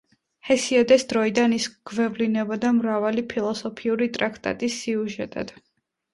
ჰესიოდეს 0.49 1.03
დროიდან 1.11 1.53
ის 1.57 1.67
გვევლინებოდა 1.91 2.73
მრავალი 2.79 3.25
ფილოსოფიური 3.35 4.09
ტრაქტატის 4.19 4.81
სიუჟეტად. 4.81 5.55